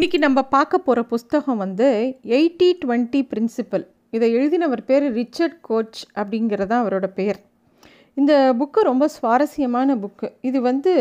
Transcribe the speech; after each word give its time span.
இன்றைக்கி 0.00 0.18
நம்ம 0.24 0.40
பார்க்க 0.52 0.76
போகிற 0.84 1.00
புஸ்தகம் 1.10 1.58
வந்து 1.62 1.86
எயிட்டி 2.36 2.68
டுவெண்ட்டி 2.82 3.20
பிரின்சிபல். 3.30 3.82
இதை 4.16 4.28
எழுதினவர் 4.36 4.82
பேர் 4.86 5.06
ரிச்சர்ட் 5.16 5.56
கோச் 5.60 5.98
அப்படிங்கிறது 6.20 6.68
தான் 6.70 6.82
அவரோட 6.84 7.06
பெயர் 7.18 7.40
இந்த 8.16 8.32
புக்கு 8.60 8.82
ரொம்ப 8.88 9.08
சுவாரஸ்யமான 9.16 9.96
புக்கு. 10.04 10.28
இது 10.40 10.58
வந்து 10.60 10.94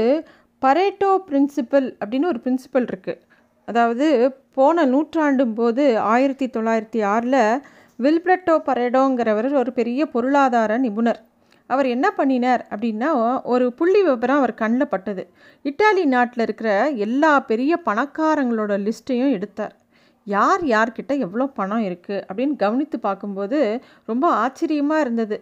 பரேட்டோ 0.65 1.11
பிரின்சிபல் 1.29 1.87
அப்படின்னு 1.99 2.29
ஒரு 2.31 2.41
பிரின்சிபல் 2.45 2.87
இருக்குது 2.91 3.23
அதாவது 3.67 4.09
போன 4.57 4.85
நூற்றாண்டும் 4.93 5.55
போது 5.61 5.85
ஆயிரத்தி 6.13 6.49
தொள்ளாயிரத்தி 6.57 7.01
ஆறில் 7.13 7.41
வில்பிரட்டோ 8.05 8.57
பரேடோங்கிறவர் 8.69 9.59
ஒரு 9.61 9.73
பெரிய 9.79 10.09
பொருளாதார 10.15 10.77
நிபுணர். 10.87 11.21
அவர் 11.69 11.87
என்ன 11.95 12.07
பண்ணினார் 12.11 12.61
அப்படின்னா 12.71 13.09
ஒரு 13.53 13.65
புள்ளி 13.79 14.01
விவரம் 14.07 14.39
அவர் 14.41 14.53
கண்ணில் 14.61 14.91
பட்டது. 14.93 15.23
இட்டாலி 15.65 16.03
நாட்டில் 16.15 16.45
இருக்கிற 16.45 16.71
எல்லா 17.07 17.31
பெரிய 17.51 17.73
பணக்காரங்களோட 17.89 18.73
லிஸ்ட்டையும் 18.87 19.35
எடுத்தார். 19.37 19.75
யார் 20.27 20.63
யார்கிட்ட 20.73 21.13
எவ்வளோ 21.25 21.45
பணம் 21.59 21.85
இருக்குது 21.89 22.23
அப்படின்னு 22.29 22.55
கவனித்து 22.63 22.97
பார்க்கும்போது 22.99 23.59
ரொம்ப 24.05 24.25
ஆச்சரியமாக 24.43 25.03
இருந்தது. 25.05 25.37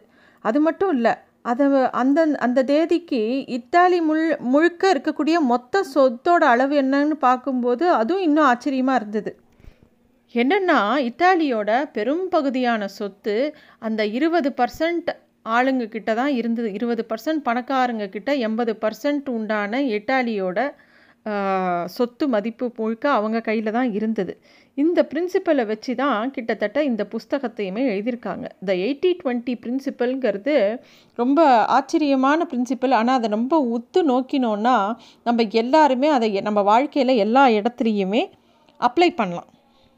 அது 0.45 0.59
மட்டும் 0.67 0.91
இல்லை 0.98 1.13
அதை 1.52 1.66
அந்த 2.02 2.20
அந்த 2.45 2.59
தேதிக்கு 2.72 3.20
இத்தாலி 3.58 4.00
முள் 4.08 4.23
முழுக்க 4.53 4.84
இருக்கக்கூடிய 4.94 5.38
மொத்த 5.52 5.84
சொத்தோட 5.94 6.44
அளவு 6.53 6.75
என்னன்னு 6.81 7.17
பார்க்கும்போது 7.28 7.86
அதுவும் 8.00 8.25
இன்னும் 8.28 8.48
ஆச்சரியமாக 8.52 9.00
இருந்தது. 9.02 9.31
என்னென்னா 10.36 10.80
இத்தாலியோட 11.09 11.70
பெரும்பகுதியான 11.95 12.88
சொத்து 12.98 13.36
அந்த 13.81 14.02
இருபது 14.17 14.50
பர்சன்ட் 14.58 15.09
ஆளுங்க 15.56 15.86
கிட்ட 15.96 16.12
தான் 16.20 16.34
இருந்தது. 16.40 16.70
இருபது 16.78 17.04
பர்சன்ட் 17.12 17.42
பணக்காரங்க 17.48 18.06
கிட்ட 18.16 18.32
எண்பது 18.48 18.74
பர்சன்ட் 18.84 19.28
உண்டான 19.38 19.82
இட்டாலியோட 19.98 20.60
சொத்து 21.96 22.26
மதிப்பு 22.34 22.66
முழுக்க 22.78 23.06
அவங்க 23.18 23.38
கையில் 23.48 23.76
தான் 23.78 23.90
இருந்தது. 23.98 24.34
இந்த 24.78 25.00
பிரின்சிபலை 25.12 25.64
வச்சு 25.72 25.94
தான் 26.02 26.32
கிட்டத்தட்ட 26.36 26.80
இந்த 26.90 27.04
புஸ்தகத்தையுமே 27.14 27.81
எழுதியிருக்காங்க. 27.92 28.45
த 28.67 28.70
எயிட்டி 28.84 29.12
டுவெண்ட்டி 29.22 29.54
பிரின்சிபல்ங்கிறது 29.64 30.56
ரொம்ப 31.20 31.39
ஆச்சரியமான 31.78 32.48
பிரின்சிபல் 32.52 32.95
ஆனால் 33.00 33.17
அதை 33.20 33.30
ரொம்ப 33.38 33.59
உத்து 33.78 34.02
நோக்கினோன்னா 34.11 34.78
நம்ம 35.28 35.48
எல்லாருமே 35.64 36.09
அதை 36.17 36.30
நம்ம 36.50 36.64
வாழ்க்கையில் 36.72 37.22
எல்லா 37.26 37.45
இடத்துலையுமே 37.59 38.23
அப்ளை 38.80 39.11
பண்ணலாம். 39.20 39.52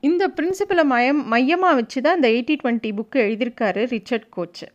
இந்த 0.03 0.23
பிரின்சிபலை 0.36 0.84
மயம் 0.95 1.22
மையமாக 1.34 1.78
வச்சு 1.80 2.00
தான் 2.03 2.17
இந்த 2.19 2.28
எயிட்டி 2.36 2.56
டுவெண்ட்டி 2.61 2.89
புக்கு 2.97 3.17
எழுதியிருக்காரு 3.28 3.81
ரிச்சர்ட் 3.95 4.28
கோச்சு 4.36 4.67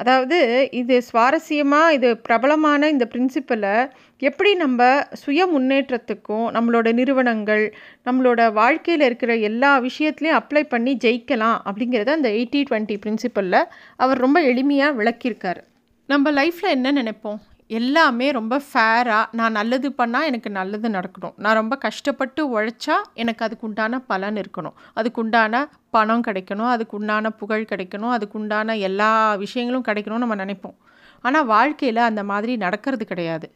அதாவது 0.00 0.38
இது 0.70 0.94
சுவாரஸ்யமாக 1.10 1.92
இது 1.92 2.08
பிரபலமான 2.16 2.88
இந்த 2.88 3.04
பிரின்சிப்பலை 3.12 3.74
எப்படி 4.22 4.50
நம்ம 4.54 4.80
சுய 5.12 5.46
முன்னேற்றத்துக்கும் 5.46 6.46
நம்மளோட 6.56 6.88
நிறுவனங்கள் 6.92 7.64
நம்மளோட 8.06 8.52
வாழ்க்கையில் 8.52 9.06
இருக்கிற 9.06 9.34
எல்லா 9.50 9.72
விஷயத்துலையும் 9.80 10.38
அப்ளை 10.40 10.64
பண்ணி 10.64 10.94
ஜெயிக்கலாம் 11.04 11.58
அப்படிங்கிறத 11.68 12.12
அந்த 12.18 12.28
எயிட்டி 12.28 12.62
டுவெண்ட்டி 12.70 12.96
பிரின்சிப்பலில் 13.04 13.60
அவர் 13.96 14.18
ரொம்ப 14.18 14.40
எளிமையாக 14.42 14.96
விளக்கியிருக்கார். 15.00 15.62
நம்ம 16.08 16.32
லைஃப்பில் 16.32 16.74
என்ன 16.76 16.92
நினைப்போம்? 16.92 17.40
எல்லாமே 17.78 18.26
ரொம்ப 18.38 18.54
ஃபேராக 18.68 19.30
நான் 19.38 19.56
நல்லது 19.58 19.88
பண்ணால் 19.98 20.28
எனக்கு 20.30 20.50
நல்லது 20.58 20.88
நடக்கணும். 20.96 21.34
நான் 21.36 21.58
ரொம்ப 21.60 21.74
கஷ்டப்பட்டு 21.86 22.42
உழைச்சா 22.54 22.96
எனக்கு 23.22 23.44
அதுக்குண்டான 23.46 24.02
பலன் 24.12 24.38
இருக்கணும். 24.42 24.76
அதுக்குண்டான 25.00 25.64
பணம் 25.96 26.24
கிடைக்கணும் 26.28 26.72
அதுக்கு 26.74 26.96
உண்டான 27.00 27.30
புகழ் 27.40 27.68
கிடைக்கணும் 27.72 28.14
அதுக்குண்டான 28.16 28.78
எல்லா 28.88 29.10
விஷயங்களும் 29.44 29.88
கிடைக்கணும்னு 29.88 30.24
நம்ம 30.24 30.40
நினைப்போம். 30.44 30.78
ஆனால் 31.24 31.50
வாழ்க்கையில் 31.54 32.08
அந்த 32.10 32.24
மாதிரி 32.30 32.54
நடக்கிறது 32.64 33.04
கிடையாது. 33.12 33.46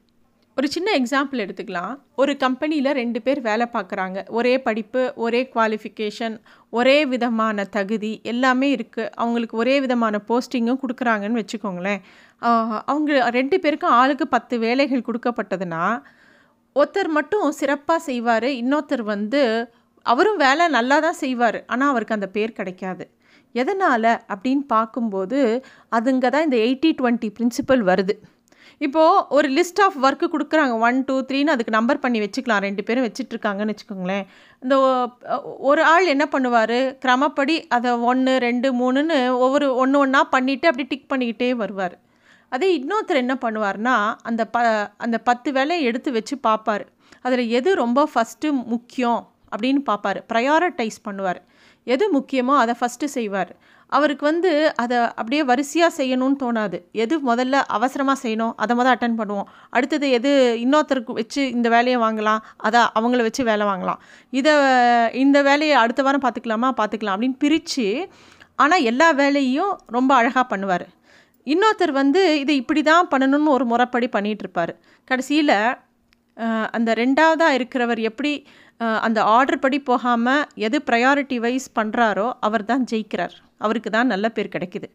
ஒரு 0.59 0.69
சின்ன 0.75 0.89
எக்ஸாம்பிள் 0.99 1.43
எடுத்துக்கலாம். 1.43 1.93
ஒரு 2.21 2.33
கம்பெனியில் 2.45 2.97
ரெண்டு 2.99 3.19
பேர் 3.27 3.41
வேலை 3.49 3.67
பார்க்குறாங்க. 3.75 4.19
ஒரே 4.39 4.55
படிப்பு 4.65 5.03
ஒரே 5.25 5.41
குவாலிஃபிகேஷன் 5.53 6.37
ஒரே 6.73 6.97
விதமான 7.13 7.65
தகுதி 7.77 8.11
எல்லாமே 8.33 8.69
இருக்குது 8.77 9.11
அவங்களுக்கு 9.23 9.57
ஒரே 9.63 9.75
விதமான 9.85 10.21
போஸ்டிங்கும் 10.29 10.81
கொடுக்குறாங்கன்னு 10.83 11.41
வச்சுக்கோங்களேன். 11.43 12.01
அவங்க 12.93 13.29
ரெண்டு 13.39 13.59
பேருக்கும் 13.65 13.95
ஆளுக்கு 13.99 14.27
பத்து 14.35 14.57
வேலைகள் 14.65 15.05
கொடுக்கப்பட்டதுன்னா 15.09 15.85
ஒருத்தர் 16.77 17.11
மட்டும் 17.19 17.47
சிறப்பாக 17.61 18.01
செய்வார் 18.09 18.49
இன்னொருத்தர் 18.63 19.05
வந்து 19.15 19.43
அவரும் 20.07 20.41
வேலை 20.45 20.67
நல்லா 20.77 20.99
தான் 21.07 21.21
செய்வார் 21.23 21.59
ஆனால் 21.73 21.91
அவருக்கு 21.93 22.19
அந்த 22.19 22.31
பேர் 22.39 22.57
கிடைக்காது. 22.59 23.07
எதனால்? 23.55 24.11
அப்படின்னு 24.33 24.67
பார்க்கும்போது 24.75 25.39
அதுங்க 25.99 26.27
தான் 26.35 26.47
இந்த 26.49 26.59
எயிட்டி 26.67 26.93
டுவெண்ட்டி 26.99 27.31
பிரின்சிபல் 27.39 27.85
வருது. 27.91 28.17
இப்போது 28.87 29.23
ஒரு 29.37 29.49
லிஸ்ட் 29.57 29.81
ஆஃப் 29.85 29.99
ஒர்க்கு 30.07 30.27
கொடுக்குறாங்க. 30.35 30.75
ஒன் 30.89 30.99
டூ 31.09 31.17
த்ரீன்னு 31.29 31.55
அதுக்கு 31.55 31.77
நம்பர் 31.77 32.03
பண்ணி 32.05 32.19
வச்சுக்கலாம். 32.25 32.65
ரெண்டு 32.69 32.83
பேரும் 32.89 33.07
வச்சிட்ருக்காங்கன்னு 33.07 33.75
வச்சுக்கோங்களேன். 33.75 34.27
இந்த 34.65 34.77
ஒரு 35.71 35.83
ஆள் 35.93 36.13
என்ன 36.15 36.27
பண்ணுவார்? 36.35 36.79
கிரமப்படி 37.05 37.57
அதை 37.77 37.93
ஒன்று 38.11 38.35
ரெண்டு 38.49 38.71
மூணுன்னு 38.81 39.19
ஒவ்வொரு 39.45 39.69
ஒன்று 39.85 40.03
ஒன்றா 40.05 40.23
பண்ணிவிட்டு 40.37 40.71
அப்படி 40.73 40.87
டிக் 40.93 41.11
பண்ணிக்கிட்டே 41.15 41.51
வருவார். 41.63 41.97
அதே 42.55 42.69
இன்னொருத்தர் 42.79 43.23
என்ன 43.25 43.35
பண்ணுவார்னா 43.43 43.97
அந்த 44.29 44.43
ப 44.55 44.59
அந்த 45.07 45.17
பத்து 45.29 45.49
வேலையை 45.57 45.83
எடுத்து 45.89 46.11
வச்சு 46.19 46.35
பார்ப்பார் 46.47 46.85
அதில் 47.27 47.53
எது 47.59 47.71
ரொம்ப 47.83 48.01
ஃபஸ்ட்டு 48.13 48.49
முக்கியம் 48.75 49.21
அப்படின்னு 49.53 49.81
பார்ப்பார் 49.91 50.19
ப்ரையாரிட்டைஸ் 50.31 50.99
பண்ணுவார். 51.07 51.41
எது 51.95 52.05
முக்கியமோ 52.17 52.55
அதை 52.63 52.75
ஃபஸ்ட்டு 52.81 53.07
செய்வார். 53.17 53.53
அவருக்கு 53.97 54.25
வந்து 54.31 54.51
அதை 54.83 54.97
அப்படியே 55.21 55.43
வரிசையாக 55.51 55.93
செய்யணும்னு 55.99 56.39
தோணாது. 56.43 56.79
எது 57.03 57.15
முதல்ல 57.31 57.63
அவசரமாக 57.77 58.19
செய்யணும் 58.25 58.53
அதை 58.63 58.73
முதல் 58.77 58.93
அட்டன் 58.95 59.19
பண்ணுவோம். 59.21 59.49
அடுத்தது 59.77 60.07
எது 60.19 60.31
இன்னொருத்தருக்கு 60.65 61.19
வச்சு 61.21 61.43
இந்த 61.57 61.69
வேலையை 61.77 61.99
வாங்கலாம் 62.05 62.43
அதை 62.69 62.83
அவங்கள 63.01 63.23
வச்சு 63.29 63.45
வேலை 63.51 63.67
வாங்கலாம். 63.71 64.01
இதை 64.41 64.55
இந்த 65.25 65.41
வேலையை 65.49 65.77
அடுத்த 65.85 66.03
வாரம் 66.09 66.25
பார்த்துக்கலாமா? 66.27 66.71
பார்த்துக்கலாம் 66.81 67.17
அப்படின்னு 67.17 67.43
பிரித்து 67.45 67.89
ஆனால் 68.63 68.87
எல்லா 68.91 69.09
வேலையும் 69.23 69.75
ரொம்ப 69.97 70.13
அழகாக 70.21 70.47
பண்ணுவார். 70.53 70.87
இன்னொருத்தர் 71.47 71.93
வந்து 72.03 72.23
இதை 72.41 72.55
இப்படி 72.63 72.81
தான் 72.83 73.11
பண்ணணும்னு 73.13 73.55
ஒரு 73.57 73.65
முறைப்படி 73.73 74.09
பண்ணிகிட்ருப்பார் 74.17 74.73
கடைசியில் 75.09 75.55
அந்த 76.77 76.91
ரெண்டாவதாக 77.03 77.57
இருக்கிறவர் 77.59 78.01
எப்படி 78.11 78.33
அந்த 79.07 79.21
ஆர்டர் 79.37 79.63
படி 79.63 79.79
போகாமல் 79.91 80.45
எது 80.67 80.79
ப்ரையாரிட்டி 80.89 81.37
வைஸ் 81.45 81.69
பண்ணுறாரோ 81.79 82.27
அவர் 82.47 82.65
தான் 82.71 82.85
ஜெயிக்கிறார். 82.91 83.35
அவருக்கு 83.65 83.91
தான் 83.97 84.11
நல்ல 84.13 84.27
பேர் 84.37 84.55
கிடைக்குது. 84.55 84.89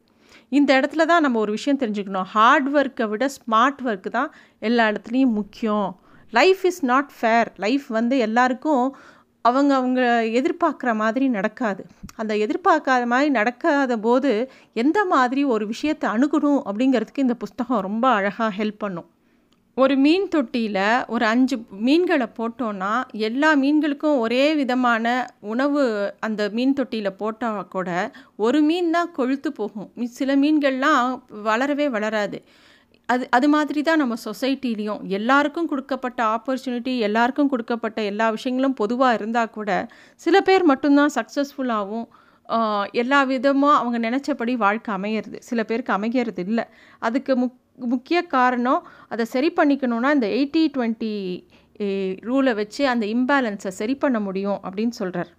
இந்த 0.57 0.69
இடத்துல 0.79 1.05
தான் 1.11 1.23
நம்ம 1.25 1.39
ஒரு 1.45 1.51
விஷயம் 1.57 1.81
தெரிஞ்சுக்கணும். 1.81 2.29
ஹார்ட் 2.35 2.69
ஒர்க்கை 2.79 3.05
விட 3.11 3.25
ஸ்மார்ட் 3.37 3.81
ஒர்க்கு 3.87 4.09
தான் 4.19 4.29
எல்லா 4.67 4.83
இடத்துலையும் 4.91 5.35
முக்கியம். 5.39 5.89
Life 6.33 6.63
is 6.69 6.81
not 6.91 7.11
fair 7.17 7.49
life 7.65 7.87
வந்து 7.97 8.15
எல்லாருக்கும் 8.27 8.85
அவங்க 9.45 9.71
அவங்க 9.79 10.01
எதிர்பார்க்குற 10.39 10.91
மாதிரி 11.01 11.25
நடக்காது. 11.37 11.81
அந்த 12.21 12.33
எதிர்பார்க்காத 12.45 13.03
மாதிரி 13.13 13.29
நடக்காத 13.39 13.97
போது 14.05 14.31
எந்த 14.83 14.99
மாதிரி 15.13 15.41
ஒரு 15.55 15.65
விஷயத்தை 15.73 16.07
அணுகணும் 16.15 16.61
அப்படிங்கிறதுக்கு 16.69 17.25
இந்த 17.25 17.35
புஸ்தகம் 17.43 17.85
ரொம்ப 17.87 18.05
அழகாக 18.19 18.49
ஹெல்ப் 18.59 18.81
பண்ணும். 18.83 19.09
ஒரு 19.77 19.95
மீன் 19.97 20.25
தொட்டியில் 20.27 21.05
ஒரு 21.07 21.25
அஞ்சு 21.25 21.55
மீன்களை 21.85 22.25
போட்டோன்னா 22.39 22.89
எல்லா 23.27 23.49
மீன்களுக்கும் 23.55 24.19
ஒரே 24.19 24.43
விதமான 24.53 25.05
உணவு 25.51 25.83
அந்த 26.19 26.41
மீன் 26.49 26.75
தொட்டியில் 26.79 27.17
போட்டால் 27.17 27.67
கூட 27.67 27.89
ஒரு 28.35 28.59
மீன் 28.61 28.89
தான் 28.91 29.09
கொழுத்து 29.11 29.51
போகும். 29.51 29.89
சில 30.19 30.35
மீன்கள்லாம் 30.35 31.07
வளரவே 31.45 31.87
வளராது. 31.89 32.39
அது 33.09 33.23
அது 33.29 33.47
மாதிரி 33.49 33.81
தான் 33.81 33.99
நம்ம 33.99 34.17
சொசைட்டிலையும் 34.25 35.01
எல்லாருக்கும் 35.09 35.67
கொடுக்கப்பட்ட 35.67 36.19
ஆப்பர்ச்சுனிட்டி 36.35 36.93
எல்லாருக்கும் 36.99 37.49
கொடுக்கப்பட்ட 37.49 38.01
எல்லா 38.11 38.27
விஷயங்களும் 38.29 38.77
பொதுவாக 38.81 39.17
இருந்தால் 39.19 39.49
கூட 39.49 39.71
சில 40.21 40.35
பேர் 40.41 40.63
மட்டும்தான் 40.63 41.15
சக்ஸஸ்ஃபுல்லாகவும் 41.17 42.07
எல்லா 42.91 43.19
விதமும் 43.23 43.75
அவங்க 43.79 43.97
நினச்சபடி 44.09 44.53
வாழ்க்கை 44.57 44.91
அமையிறது 44.97 45.37
சில 45.41 45.59
பேருக்கு 45.63 45.93
அமைகிறது 45.93 46.41
இல்லை 46.45 46.65
அதுக்கு 46.99 47.33
முக் 47.35 47.59
முக்கிய 47.77 48.19
காரணம் 48.29 48.81
அதை 49.07 49.25
சரி 49.27 49.51
பண்ணிக்கணுன்னா 49.57 50.11
இந்த 50.13 50.27
எயிட்டி 50.33 50.63
டுவெண்ட்டி 50.75 51.13
ரூலை 52.23 52.51
வச்சு 52.55 52.83
அந்த 52.87 53.05
இம்பேலன்ஸை 53.13 53.71
சரி 53.77 53.95
பண்ண 53.95 54.17
முடியும் 54.19 54.59
அப்படின்னு 54.63 54.95
சொல்கிறார் 54.97 55.31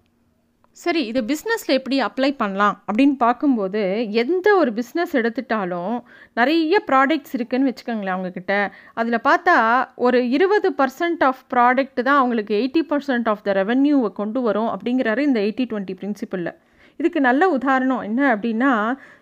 சரி 0.77 1.03
இது 1.07 1.21
பிஸ்னஸில் 1.23 1.75
எப்படி 1.75 1.97
அப்ளை 2.01 2.31
பண்ணலாம் 2.35 2.77
அப்படின்னு 2.87 3.17
பார்க்கும்போது 3.17 3.83
எந்த 4.15 4.49
ஒரு 4.57 4.71
பிஸ்னஸ் 4.73 5.13
எடுத்துட்டாலும் 5.15 5.95
நிறைய 6.37 6.81
ப்ராடக்ட்ஸ் 6.89 7.35
இருக்குதுன்னு 7.37 7.71
வச்சுக்கோங்களேன் 7.71 8.15
அவங்கக்கிட்ட 8.15 8.55
அதில் 8.95 9.25
பார்த்தா 9.25 9.55
ஒரு 9.99 10.21
இருபது 10.29 10.71
பர்சன்ட் 10.79 11.23
ஆஃப் 11.23 11.43
ப்ராடக்ட் 11.55 12.01
தான் 12.03 12.19
அவங்களுக்கு 12.19 12.55
எயிட்டி 12.57 12.83
பர்சன்ட் 12.91 13.29
ஆஃப் 13.29 13.45
த 13.45 13.53
ரெவன்யூவை 13.53 14.11
கொண்டு 14.13 14.43
வரும் 14.43 14.71
அப்படிங்கிறாரு 14.75 15.23
இந்த 15.23 15.41
எயிட்டி 15.41 15.67
டுவெண்ட்டி 15.71 15.97
பிரின்சிபலில் 16.01 16.53
இதுக்கு 17.01 17.21
நல்ல 17.21 17.49
உதாரணம் 17.49 18.03
என்ன 18.03 18.23
அப்படின்னா 18.35 18.73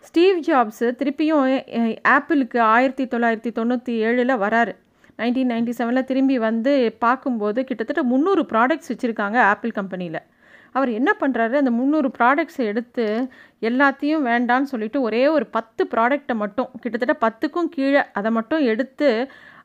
ஸ்டீவ் 0.01 0.39
ஜாப்ஸு 0.49 0.89
திருப்பியும் 0.99 1.45
ஆப்பிளுக்கு 2.17 2.59
ஆயிரத்தி 2.75 3.05
தொள்ளாயிரத்தி 3.05 3.53
தொண்ணூற்றி 3.59 3.93
ஏழில் 4.09 4.41
வராரு. 4.45 4.73
நைன்டீன் 5.19 5.51
நைன்டி 5.53 5.73
செவனில் 5.79 6.05
திரும்பி 6.05 6.39
வந்து 6.39 6.73
பார்க்கும்போது 6.99 7.65
கிட்டத்தட்ட 7.65 8.03
முந்நூறு 8.03 8.43
ப்ராடக்ட்ஸ் 8.43 8.91
வச்சுருக்காங்க 8.93 9.39
ஆப்பிள் 9.45 9.73
கம்பெனியில் 9.73 10.21
அவர் 10.75 10.91
என்ன 10.91 11.11
பண்ணுறாரு 11.21 11.55
அந்த 11.55 11.71
முந்நூறு 11.71 12.09
ப்ராடக்ட்ஸை 12.19 12.65
எடுத்து 12.67 13.07
எல்லாத்தையும் 13.63 14.27
வேண்டான்னு 14.27 14.63
சொல்லிட்டு 14.63 15.01
ஒரே 15.01 15.23
ஒரு 15.29 15.47
பத்து 15.47 15.83
ப்ராடக்டை 15.95 16.35
மட்டும் 16.35 16.71
கிட்டத்தட்ட 16.81 17.17
பத்துக்கும் 17.21 17.69
கீழே 17.69 18.03
அதை 18.13 18.31
மட்டும் 18.31 18.63
எடுத்து 18.65 19.11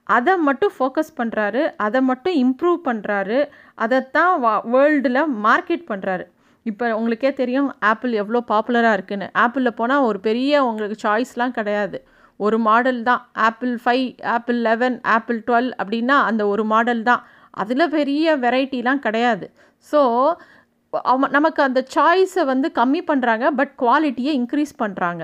அதை 0.09 0.33
மட்டும் 0.37 0.73
ஃபோக்கஸ் 0.77 1.13
பண்ணுறாரு 1.17 1.61
அதை 1.77 2.01
மட்டும் 2.01 2.35
இம்ப்ரூவ் 2.35 2.79
பண்ணுறாரு 2.85 3.39
அதைத்தான் 3.75 4.33
வா 4.41 4.53
வேர்ல்டில் 4.73 5.21
மார்க்கெட் 5.43 5.85
பண்ணுறாரு 5.87 6.25
இப்போ 6.69 6.85
உங்களுக்கே 6.97 7.31
தெரியும் 7.41 7.69
ஆப்பிள் 7.89 8.13
எவ்வளோ 8.21 8.39
பாப்புலராக 8.51 8.97
இருக்குன்னு. 8.97 9.27
ஆப்பிளில் 9.43 9.77
போனால் 9.79 10.05
ஒரு 10.09 10.19
பெரிய 10.27 10.51
உங்களுக்கு 10.69 10.97
சாய்ஸ்லாம் 11.05 11.57
கிடையாது. 11.57 11.97
ஒரு 12.39 12.57
மாடல் 12.67 13.01
தான். 13.09 13.21
Apple 13.47 13.73
five 13.83 14.07
Apple 14.35 14.59
eleven 14.67 14.97
Apple 15.15 15.39
twelve 15.47 15.69
அப்படின்னா 15.81 16.17
அந்த 16.29 16.45
ஒரு 16.53 16.63
மாடல் 16.73 17.03
தான். 17.09 17.21
அதில் 17.61 17.91
பெரிய 17.97 18.35
வெரைட்டிலாம் 18.45 19.03
கிடையாது. 19.07 19.45
ஸோ 19.89 20.01
நமக்கு 21.37 21.61
அந்த 21.67 21.79
சாய்ஸை 21.95 22.43
வந்து 22.51 22.67
கம்மி 22.79 23.01
பண்ணுறாங்க 23.09 23.45
பட் 23.59 23.73
குவாலிட்டியை 23.81 24.33
இன்க்ரீஸ் 24.39 24.73
பண்ணுறாங்க 24.83 25.23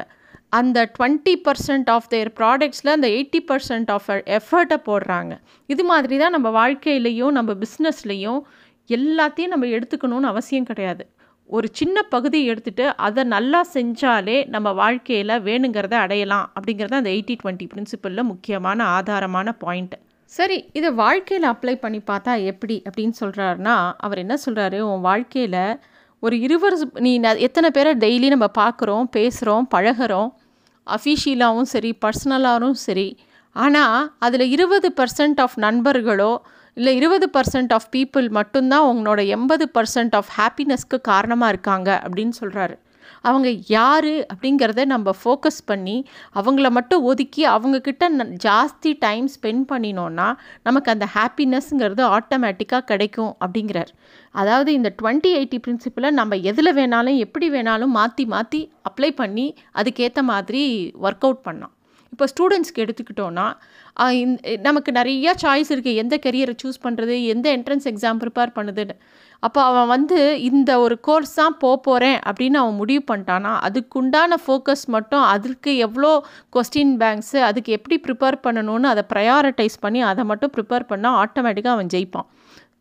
அந்த 0.59 0.79
டுவெண்ட்டி 0.95 1.33
பர்சன்ட் 1.45 1.89
ஆஃப் 1.93 2.09
தேர் 2.13 2.29
ப்ராடக்ட்ஸில் 2.39 2.95
அந்த 2.95 3.07
எயிட்டி 3.15 3.39
பர்சன்ட் 3.51 3.89
ஆஃப் 3.95 4.09
எஃபர்ட்டை 4.37 4.77
போடுறாங்க. 4.87 5.33
இது 5.73 5.83
மாதிரி 5.91 6.15
தான் 6.23 6.35
நம்ம 6.35 6.49
வாழ்க்கையிலையும் 6.59 7.33
நம்ம 7.37 7.53
பிஸ்னஸ்லேயும் 7.63 8.41
எல்லாத்தையும் 8.89 9.53
நம்ம 9.53 9.67
எடுத்துக்கணும்னு 9.77 10.31
அவசியம் 10.33 10.69
கிடையாது. 10.71 11.03
ஒரு 11.49 11.67
சின்ன 11.71 11.97
பகுதியை 12.09 12.45
எடுத்துகிட்டு 12.53 12.85
அதை 12.97 13.23
நல்லா 13.25 13.59
செஞ்சாலே 13.73 14.37
நம்ம 14.49 14.67
வாழ்க்கையில் 14.73 15.33
வேணுங்கிறத 15.43 15.95
அடையலாம் 15.95 16.45
அப்படிங்கிறது 16.55 16.95
அந்த 16.95 17.09
எயிட்டி 17.09 17.35
டுவெண்ட்டி 17.43 17.65
பிரின்சிபலில் 17.67 18.23
முக்கியமான 18.23 18.85
ஆதாரமான 18.93 19.53
பாயிண்ட்டு 19.61 19.97
சரி 20.31 20.57
இதை 20.73 20.89
வாழ்க்கையில் 20.93 21.47
அப்ளை 21.49 21.75
பண்ணி 21.75 21.99
பார்த்தா 22.07 22.33
எப்படி 22.43 22.77
அப்படின்னு 22.85 23.15
சொல்கிறாருன்னா 23.19 23.75
அவர் 23.97 24.17
என்ன 24.17 24.35
சொல்கிறாரு 24.45 24.79
உன் 24.83 25.01
வாழ்க்கையில் 25.01 25.59
ஒரு 26.23 26.35
இருவர் 26.39 26.75
நீ 26.99 27.11
எத்தனை 27.39 27.69
பேரை 27.71 27.91
டெய்லி 27.97 28.27
நம்ம 28.29 28.47
பார்க்குறோம் 28.57 29.07
பேசுகிறோம் 29.15 29.67
பழகிறோம் 29.71 30.31
அஃபீஷியலாகவும் 30.87 31.69
சரி 31.69 31.91
பர்சனலாகவும் 32.05 32.79
சரி 32.81 33.07
ஆனால் 33.55 33.99
அதில் 34.19 34.45
இருபது 34.49 34.87
பர்சன்ட் 34.97 35.41
ஆஃப் 35.41 35.57
நண்பர்களோ 35.59 36.31
இல்லை 36.77 36.95
இருபது 36.95 37.29
பர்சன்ட் 37.33 37.73
ஆஃப் 37.73 37.89
பீப்புள் 37.95 38.29
மட்டும்தான் 38.29 38.95
உங்களோட 38.95 39.27
எண்பது 39.27 39.69
பர்சன்ட் 39.73 40.15
ஆஃப் 40.15 40.31
ஹாப்பினஸ்க்கு 40.37 41.01
காரணமாக 41.01 41.49
இருக்காங்க 41.49 42.01
அப்படின்னு 42.03 42.33
சொல்கிறாரு 42.41 42.75
அவங்க 43.21 43.49
யார் 43.67 44.05
அப்படிங்கிறத 44.05 44.85
நம்ம 44.85 45.13
ஃபோக்கஸ் 45.23 45.59
பண்ணி 45.65 46.05
அவங்கள 46.35 46.69
மட்டும் 46.69 47.03
ஒதுக்கி 47.03 47.45
அவங்கக்கிட்ட 47.47 48.25
ஜாஸ்தி 48.45 48.97
டைம் 48.99 49.29
ஸ்பெண்ட் 49.35 49.65
பண்ணினோன்னா 49.71 50.27
நமக்கு 50.63 50.91
அந்த 50.91 51.07
ஹாப்பினஸ்ங்கிறது 51.15 52.03
ஆட்டோமேட்டிக்காக 52.17 52.79
கிடைக்கும் 52.79 53.35
அப்படிங்கிறார். 53.45 53.91
அதாவது 54.31 54.73
இந்த 54.73 54.95
டுவெண்ட்டி 55.01 55.31
எயிட்டி 55.37 55.59
பிரின்சிப்பிளை 55.67 56.11
நம்ம 56.11 56.35
எதில் 56.35 56.75
வேணாலும் 56.75 57.17
எப்படி 57.17 57.49
வேணாலும் 57.49 57.95
மாற்றி 57.99 58.25
மாற்றி 58.25 58.71
அப்ளை 58.89 59.11
பண்ணி 59.15 59.55
அதுக்கேற்ற 59.75 60.21
மாதிரி 60.21 60.91
ஒர்க் 61.01 61.25
அவுட் 61.27 61.45
பண்ணோம் 61.45 61.73
இப்போ 62.13 62.25
ஸ்டூடெண்ட்ஸ்க்கு 62.31 62.83
எடுத்துக்கிட்டோன்னா 62.85 63.45
நமக்கு 64.67 64.91
நிறையா 64.97 65.31
சாய்ஸ் 65.43 65.71
இருக்குது 65.73 65.99
எந்த 66.03 66.15
கெரியரை 66.25 66.53
சூஸ் 66.61 66.83
பண்ணுறது 66.85 67.15
எந்த 67.33 67.47
என்ட்ரன்ஸ் 67.57 67.87
எக்ஸாம் 67.91 68.19
ப்ரிப்பேர் 68.23 68.53
பண்ணுதுன்னு. 68.57 68.95
அப்போ 69.43 69.59
அவன் 69.69 69.89
வந்து 69.93 70.17
இந்த 70.49 70.71
ஒரு 70.83 70.95
கோர்ஸ் 71.07 71.33
தான் 71.39 71.55
போக 71.63 71.77
போகிறேன் 71.87 72.19
அப்படின்னு 72.29 72.57
அவன் 72.61 72.77
முடிவு 72.81 73.01
பண்ணிட்டானா 73.09 73.51
அதுக்குண்டான 73.67 74.37
ஃபோக்கஸ் 74.43 74.85
மட்டும் 74.95 75.25
அதுக்கு 75.33 75.71
எவ்வளோ 75.87 76.11
கொஸ்டின் 76.55 76.95
பேங்க்ஸு 77.01 77.39
அதுக்கு 77.49 77.75
எப்படி 77.77 77.97
ப்ரிப்பேர் 78.05 78.37
பண்ணணும்னு 78.45 78.89
அதை 78.93 79.03
ப்ரையாரிட்டைஸ் 79.13 79.77
பண்ணி 79.85 80.01
அதை 80.11 80.25
மட்டும் 80.31 80.53
ப்ரிப்பேர் 80.57 80.89
பண்ணால் 80.93 81.19
ஆட்டோமேட்டிக்காக 81.23 81.77
அவன் 81.77 81.93
ஜெயிப்பான். 81.95 82.29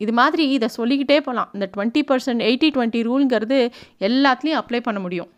இது 0.05 0.13
மாதிரி 0.21 0.45
இதை 0.57 0.69
சொல்லிக்கிட்டே 0.79 1.21
போகலாம் 1.27 1.51
இந்த 1.57 1.67
டுவெண்ட்டி 1.75 2.03
பர்சன்ட் 2.11 2.45
எயிட்டி 2.49 2.71
டுவெண்ட்டி 2.77 3.03
ரூலுங்கிறது 3.11 3.61
எல்லாத்துலேயும் 4.09 4.61
அப்ளை 4.63 4.83
பண்ண 4.89 5.01
முடியும். 5.07 5.31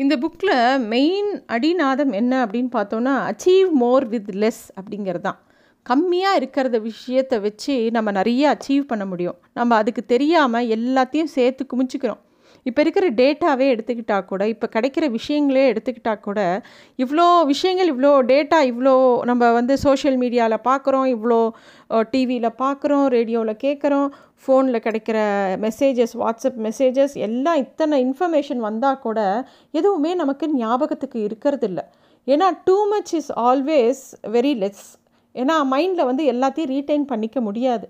இந்த 0.00 0.16
புக்கில் 0.16 0.84
மெயின் 0.86 1.30
அடிநாதம் 1.46 2.12
என்ன 2.12 2.46
அப்படின்னு 2.46 2.70
பார்த்தோன்னா 2.72 3.14
அச்சீவ் 3.28 3.70
மோர் 3.72 4.08
வித் 4.08 4.30
லெஸ் 4.34 4.62
அப்படிங்கிறது 4.76 5.20
தான் 5.20 5.38
கம்மியாக 5.86 6.38
இருக்கிறத 6.40 6.80
விஷயத்தை 6.80 7.38
வச்சு 7.40 7.90
நம்ம 7.90 8.10
நிறைய 8.10 8.42
அச்சீவ் 8.50 8.80
பண்ண 8.80 9.04
முடியும். 9.06 9.38
நம்ம 9.54 9.76
அதுக்கு 9.76 10.04
தெரியாமல் 10.04 10.68
எல்லாத்தையும் 10.68 11.32
சேர்த்து 11.36 11.66
குமிச்சிக்கிறோம். 11.72 12.20
இப்போ 12.66 12.80
இருக்கிற 12.82 13.06
டேட்டாவே 13.10 13.66
எடுத்துக்கிட்டால் 13.74 14.24
கூட 14.24 14.42
இப்போ 14.48 14.66
கிடைக்கிற 14.74 15.04
விஷயங்களே 15.10 15.64
எடுத்துக்கிட்டால் 15.72 16.20
கூட 16.20 16.40
இவ்வளோ 16.98 17.26
விஷயங்கள் 17.44 17.90
இவ்வளோ 17.92 18.10
டேட்டா 18.32 18.58
இவ்வளோ 18.70 18.94
நம்ம 19.24 19.52
வந்து 19.52 19.76
சோஷியல் 19.78 20.18
மீடியாவில் 20.22 20.64
பார்க்குறோம் 20.70 21.06
இவ்வளோ 21.14 21.40
டிவியில் 22.10 22.56
பார்க்குறோம் 22.64 23.06
ரேடியோவில் 23.08 23.62
கேட்குறோம் 23.66 24.08
ஃபோனில் 24.44 24.84
கிடைக்கிற 24.86 25.18
மெசேஜஸ் 25.60 26.14
வாட்ஸ்அப் 26.16 26.60
மெசேஜஸ் 26.66 27.14
எல்லாம் 27.26 27.56
இத்தனை 27.56 27.96
இன்ஃபர்மேஷன் 28.06 28.60
வந்தால் 28.68 29.02
கூட 29.06 29.20
எதுவுமே 29.70 30.12
நமக்கு 30.14 30.46
ஞாபகத்துக்கு 30.56 31.18
இருக்கிறதில்ல. 31.28 31.80
ஏன்னா 32.26 32.48
too 32.64 32.76
much 32.92 33.12
is 33.18 33.30
always 33.48 34.02
very 34.36 34.54
less 34.54 34.84
ஏன்னா 35.34 35.56
மைண்டில் 35.72 36.08
வந்து 36.10 36.24
எல்லாத்தையும் 36.32 36.72
ரீட்டைன் 36.74 37.04
பண்ணிக்க 37.04 37.38
முடியாது. 37.40 37.86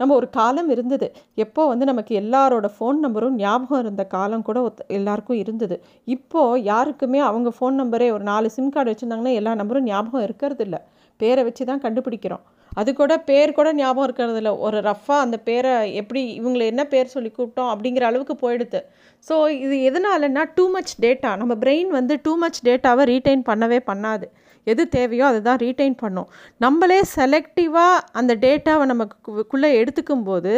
நம்ம 0.00 0.14
ஒரு 0.14 0.28
காலம் 0.38 0.70
இருந்தது. 0.74 1.06
எப்போ 1.44 1.62
வந்து 1.72 1.84
நமக்கு 1.90 2.12
எல்லாரோட 2.22 2.68
ஃபோன் 2.76 2.98
நம்பரும் 3.04 3.36
ஞாபகம் 3.44 3.82
இருந்த 3.84 4.04
காலம் 4.16 4.46
கூட 4.48 4.58
எல்லாருக்கும் 4.98 5.40
இருந்தது. 5.42 5.78
இப்போது 6.16 6.62
யாருக்குமே 6.72 7.20
அவங்க 7.30 7.52
ஃபோன் 7.58 7.78
நம்பரே 7.82 8.08
ஒரு 8.16 8.24
நாலு 8.32 8.50
சிம் 8.56 8.74
கார்டு 8.76 8.92
வச்சுருந்தாங்கன்னா 8.92 9.38
எல்லா 9.40 9.54
நம்பரும் 9.62 9.88
ஞாபகம் 9.92 10.26
இருக்கிறது 10.28 10.64
இல்லை 10.68 10.80
பேரை 11.20 11.42
வச்சு 11.48 11.64
தான் 11.70 11.84
கண்டுபிடிக்கிறோம். 11.86 12.44
அது 12.80 12.90
கூட 13.00 13.12
பேர் 13.30 13.56
கூட 13.58 13.68
ஞாபகம் 13.80 14.06
இருக்கிறது 14.06 14.40
இல்லை 14.42 14.52
ஒரு 14.66 14.78
ரஃப்பாக 14.88 15.24
அந்த 15.24 15.36
பேரை 15.48 15.72
எப்படி 16.00 16.22
இவங்களை 16.38 16.64
என்ன 16.72 16.84
பேர் 16.92 17.12
சொல்லி 17.14 17.30
கூப்பிட்டோம் 17.36 17.72
அப்படிங்கிற 17.74 18.04
அளவுக்கு 18.10 18.36
போயிடுது. 18.44 18.80
ஸோ 19.26 19.34
இது 19.64 19.76
எதனாலன்னா 19.90 20.44
டூ 20.56 20.64
மச் 20.76 20.94
டேட்டா 21.04 21.32
நம்ம 21.42 21.56
பிரெயின் 21.64 21.92
வந்து 21.98 22.16
டூ 22.24 22.32
மச் 22.44 22.58
டேட்டாவை 22.68 23.04
ரீட்டைன் 23.12 23.44
பண்ணவே 23.50 23.78
பண்ணாது. 23.90 24.26
எது 24.72 24.82
தேவையோ 24.96 25.24
அதை 25.30 25.40
தான் 25.46 25.60
ரீட்டைன் 25.62 25.96
பண்ணும். 26.02 26.28
நம்மளே 26.64 26.98
செலக்டிவாக 27.14 28.04
அந்த 28.18 28.32
டேட்டாவை 28.44 28.84
நமக்குள்ளே 28.92 29.70
எடுத்துக்கும் 29.80 30.26
போது 30.28 30.52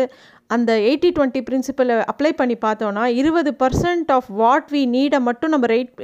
அந்த 0.55 0.73
எயிட்டி 0.89 1.09
டுவெண்ட்டி 1.15 1.41
பிரின்சிபலை 1.47 1.95
அப்ளை 2.13 2.31
பண்ணி 2.41 2.57
பார்த்தோன்னா 2.65 3.05
இருபது 3.21 3.51
பர்சன்ட் 3.63 4.11
ஆஃப் 4.17 4.29
வாட் 4.41 4.69
வி 4.75 4.83
நீடை 4.93 5.19
மட்டும் 5.29 5.53
நம்ம 5.55 5.69
ரைட் 5.73 5.95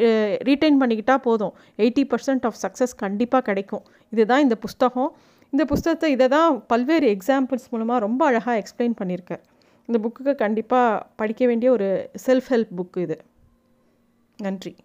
ரீட்டைன் 0.48 0.80
பண்ணிக்கிட்டால் 0.80 1.22
போதும். 1.28 1.52
எயிட்டி 1.82 2.04
பர்சன்ட் 2.12 2.46
ஆஃப் 2.48 2.58
சக்ஸஸ் 2.64 2.94
கண்டிப்பாக 3.04 3.44
கிடைக்கும். 3.50 3.84
இதுதான் 4.14 4.44
இந்த 4.46 4.56
புஸ்தகம். 4.64 5.12
இந்த 5.52 5.64
புஸ்தகத்தை 5.64 6.10
இதை 6.10 6.28
தான் 6.28 6.66
பல்வேறு 6.66 7.16
எக்ஸாம்பிள்ஸ் 7.16 7.70
மூலமாக 7.70 7.98
ரொம்ப 7.98 8.26
அழகாக 8.26 8.62
எக்ஸ்பிளைன் 8.62 8.94
பண்ணியிருக்கேன். 9.00 9.42
இந்த 9.88 9.98
புக்குக்கு 9.98 10.34
கண்டிப்பாக 10.34 11.06
படிக்க 11.16 11.46
வேண்டிய 11.46 11.72
ஒரு 11.72 12.10
செல்ஃப் 12.26 12.48
ஹெல்ப் 12.50 12.72
புக்கு 12.76 12.98
இது. 12.98 13.18
நன்றி. 14.38 14.76